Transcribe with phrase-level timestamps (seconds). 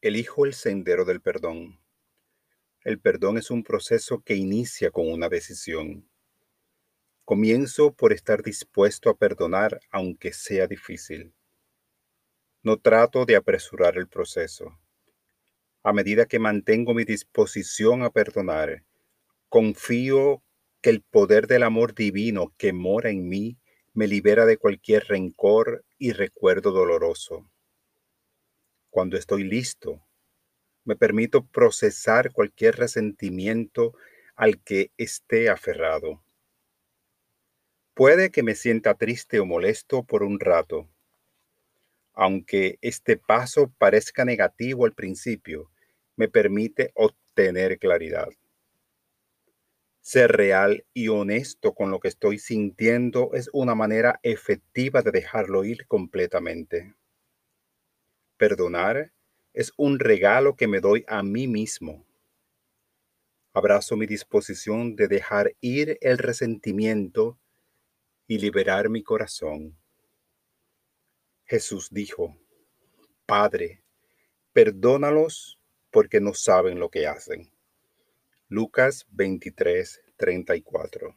[0.00, 1.80] Elijo el sendero del perdón.
[2.84, 6.08] El perdón es un proceso que inicia con una decisión.
[7.24, 11.34] Comienzo por estar dispuesto a perdonar aunque sea difícil.
[12.62, 14.78] No trato de apresurar el proceso.
[15.82, 18.84] A medida que mantengo mi disposición a perdonar,
[19.48, 20.44] confío
[20.80, 23.58] que el poder del amor divino que mora en mí
[23.94, 27.50] me libera de cualquier rencor y recuerdo doloroso.
[28.98, 30.04] Cuando estoy listo,
[30.84, 33.94] me permito procesar cualquier resentimiento
[34.34, 36.20] al que esté aferrado.
[37.94, 40.88] Puede que me sienta triste o molesto por un rato.
[42.12, 45.70] Aunque este paso parezca negativo al principio,
[46.16, 48.30] me permite obtener claridad.
[50.00, 55.62] Ser real y honesto con lo que estoy sintiendo es una manera efectiva de dejarlo
[55.62, 56.96] ir completamente.
[58.38, 59.12] Perdonar
[59.52, 62.06] es un regalo que me doy a mí mismo.
[63.52, 67.36] Abrazo mi disposición de dejar ir el resentimiento
[68.28, 69.76] y liberar mi corazón.
[71.46, 72.38] Jesús dijo,
[73.26, 73.82] Padre,
[74.52, 75.58] perdónalos
[75.90, 77.50] porque no saben lo que hacen.
[78.48, 81.16] Lucas 23, 34.